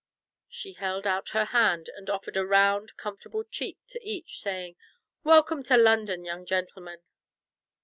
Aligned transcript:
She 0.49 0.73
held 0.73 1.05
out 1.05 1.29
her 1.29 1.45
hand, 1.45 1.87
and 1.95 2.09
offered 2.09 2.35
a 2.35 2.43
round 2.43 2.97
comfortable 2.97 3.43
cheek 3.43 3.77
to 3.89 4.01
each, 4.03 4.39
saying, 4.41 4.75
"Welcome 5.23 5.61
to 5.65 5.77
London, 5.77 6.25
young 6.25 6.43
gentlemen." 6.43 7.03